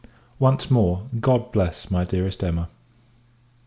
[0.39, 2.69] Once more, God bless my dearest Emma!